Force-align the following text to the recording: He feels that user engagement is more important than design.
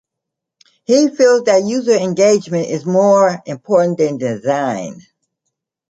He 0.85 1.09
feels 1.15 1.43
that 1.43 1.63
user 1.63 1.91
engagement 1.93 2.69
is 2.69 2.87
more 2.87 3.39
important 3.45 3.99
than 3.99 4.17
design. 4.17 5.03